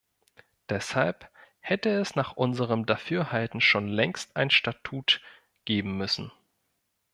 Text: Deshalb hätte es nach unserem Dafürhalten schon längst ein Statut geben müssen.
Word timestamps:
Deshalb 0.67 1.29
hätte 1.59 1.91
es 1.91 2.15
nach 2.15 2.31
unserem 2.35 2.87
Dafürhalten 2.87 3.61
schon 3.61 3.87
längst 3.87 4.35
ein 4.35 4.49
Statut 4.49 5.21
geben 5.65 5.95
müssen. 5.95 6.31